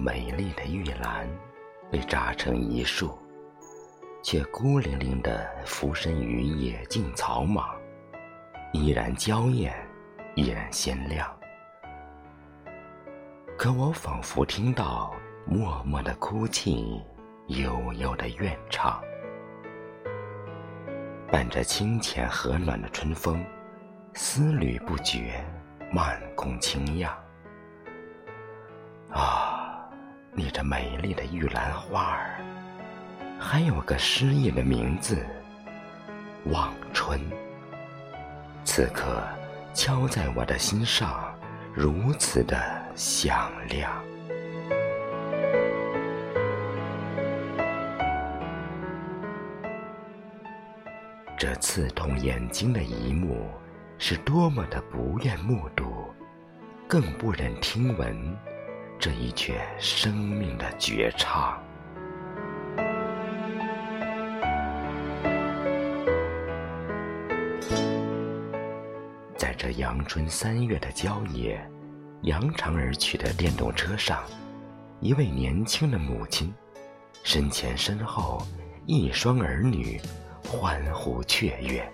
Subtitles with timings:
[0.00, 1.28] 美丽的玉兰
[1.90, 3.18] 被扎成一束，
[4.22, 7.68] 却孤零零地浮身于野径草莽，
[8.72, 9.74] 依然娇艳，
[10.36, 11.30] 依然鲜亮。
[13.58, 15.12] 可我仿佛听到
[15.44, 17.04] 默默的哭泣，
[17.48, 18.98] 悠悠的怨唱，
[21.30, 23.44] 伴着清浅和暖的春风，
[24.14, 25.44] 丝缕不绝，
[25.92, 27.14] 慢空轻漾。
[29.10, 29.49] 啊，
[30.42, 32.40] 你这美丽的玉兰花儿，
[33.38, 35.18] 还有个诗意的名字——
[36.50, 37.20] 望春。
[38.64, 39.22] 此刻
[39.74, 41.34] 敲在我的心上，
[41.74, 42.58] 如此的
[42.96, 43.92] 响亮。
[51.36, 53.46] 这刺痛眼睛的一幕，
[53.98, 56.06] 是多么的不愿目睹，
[56.88, 58.34] 更不忍听闻。
[59.00, 61.58] 这一阙生命的绝唱，
[69.38, 71.58] 在这阳春三月的郊野，
[72.24, 74.22] 扬长而去的电动车上，
[75.00, 76.52] 一位年轻的母亲，
[77.22, 78.46] 身前身后
[78.84, 79.98] 一双儿女，
[80.44, 81.90] 欢呼雀跃，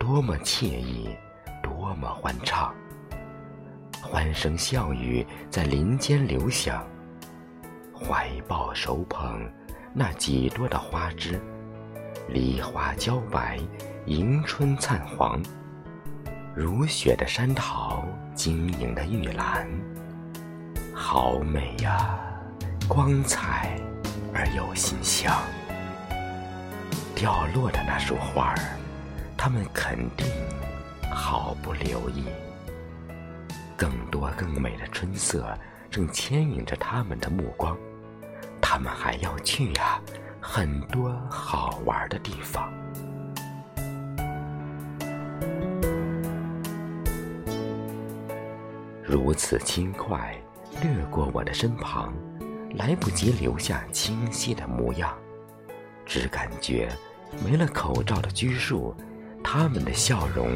[0.00, 1.14] 多么惬意，
[1.62, 2.74] 多么欢畅。
[4.04, 6.84] 欢声笑语在林间流响，
[7.94, 9.48] 怀抱手捧
[9.94, 11.40] 那几多的花枝，
[12.28, 13.60] 梨花娇白，
[14.06, 15.40] 迎春灿黄，
[16.52, 19.68] 如雪的山桃，晶莹的玉兰，
[20.92, 22.18] 好美呀，
[22.88, 23.78] 光彩
[24.34, 25.32] 而又馨香。
[27.14, 28.58] 掉落的那束花儿，
[29.38, 30.26] 他们肯定
[31.08, 32.24] 毫不留意。
[33.82, 35.58] 更多更美的春色
[35.90, 37.76] 正牵引着他们的目光，
[38.60, 40.00] 他们还要去呀，
[40.40, 42.72] 很多好玩的地方。
[49.02, 50.40] 如此轻快，
[50.80, 52.14] 掠过我的身旁，
[52.76, 55.12] 来不及留下清晰的模样，
[56.06, 56.88] 只感觉
[57.44, 58.94] 没了口罩的拘束，
[59.42, 60.52] 他们的笑容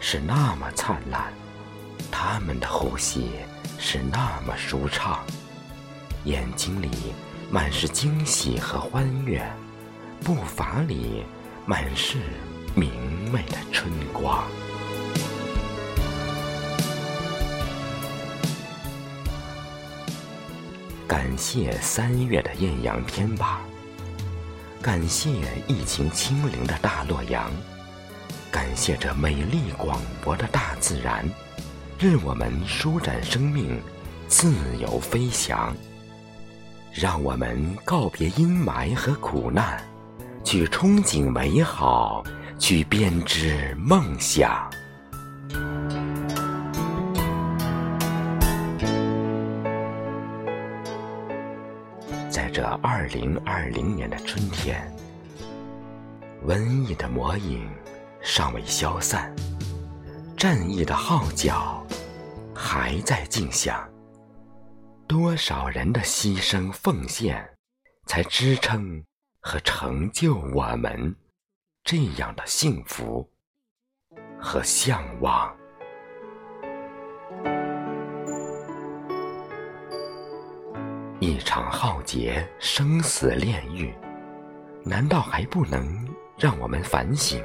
[0.00, 1.32] 是那么灿烂。
[2.10, 3.30] 他们的呼吸
[3.78, 5.18] 是那么舒畅，
[6.24, 6.90] 眼睛里
[7.50, 9.44] 满是惊喜和欢悦，
[10.22, 11.24] 步伐里
[11.66, 12.18] 满是
[12.74, 12.90] 明
[13.30, 14.44] 媚的春光。
[21.06, 23.60] 感谢三月的艳阳天吧，
[24.80, 25.30] 感谢
[25.68, 27.50] 疫情清零的大洛阳，
[28.50, 31.28] 感谢这美丽广博的大自然。
[32.04, 33.80] 任我们舒展生命，
[34.28, 35.74] 自由飞翔。
[36.92, 39.82] 让我们告别阴霾和苦难，
[40.44, 42.22] 去憧憬美好，
[42.58, 44.70] 去编织梦想。
[52.28, 54.94] 在这二零二零年的春天，
[56.46, 57.66] 瘟疫的魔影
[58.20, 59.34] 尚未消散，
[60.36, 61.82] 战役的号角。
[62.66, 63.86] 还在静想，
[65.06, 67.46] 多少人的牺牲奉献，
[68.06, 69.04] 才支撑
[69.38, 71.14] 和成就我们
[71.84, 73.30] 这样的幸福
[74.40, 75.54] 和向往？
[81.20, 83.94] 一场浩劫，生死炼狱，
[84.82, 85.86] 难道还不能
[86.38, 87.44] 让我们反省，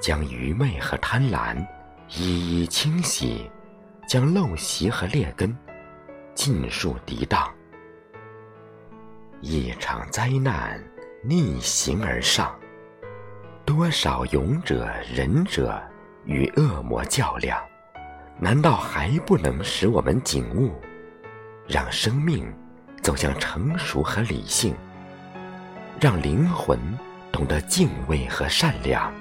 [0.00, 1.62] 将愚昧和贪婪？
[2.16, 3.48] 一一清洗，
[4.04, 5.56] 将陋习和劣根
[6.34, 7.48] 尽数涤荡。
[9.40, 10.82] 一场灾难
[11.22, 12.52] 逆行而上，
[13.64, 15.80] 多少勇者仁者
[16.24, 17.62] 与恶魔较量，
[18.40, 20.74] 难道还不能使我们警悟，
[21.68, 22.44] 让生命
[23.02, 24.74] 走向成熟和理性，
[26.00, 26.76] 让灵魂
[27.30, 29.12] 懂得敬畏和善良？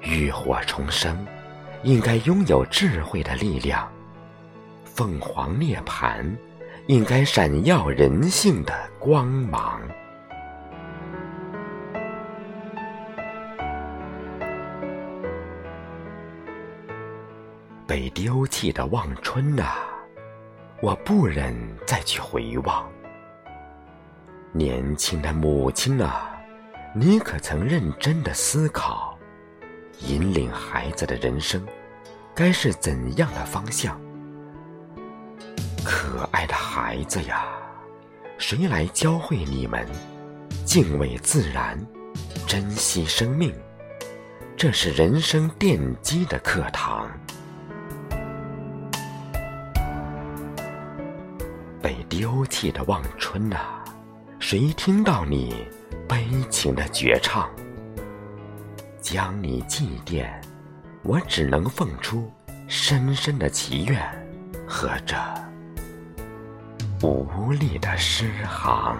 [0.00, 1.16] 浴火重生，
[1.84, 3.86] 应该拥有智慧的力量；
[4.86, 6.24] 凤凰涅槃，
[6.86, 9.82] 应该闪耀人性的光芒。
[17.86, 19.74] 被丢弃的望春呐，
[20.80, 21.54] 我不忍
[21.86, 22.90] 再去回望。
[24.52, 26.34] 年轻的母亲啊，
[26.94, 29.13] 你可曾认真的思考？
[30.06, 31.64] 引领孩子的人生，
[32.34, 34.00] 该是怎样的方向？
[35.84, 37.46] 可爱的孩子呀，
[38.38, 39.86] 谁来教会你们
[40.64, 41.78] 敬畏自然、
[42.46, 43.54] 珍惜生命？
[44.56, 47.10] 这是人生奠基的课堂。
[51.82, 53.84] 被丢弃的望春啊，
[54.38, 55.66] 谁听到你
[56.08, 57.50] 悲情的绝唱？
[59.04, 60.26] 将你祭奠，
[61.02, 62.32] 我只能奉出
[62.66, 64.00] 深深的祈愿
[64.66, 65.14] 和这
[67.02, 68.96] 无力的诗行。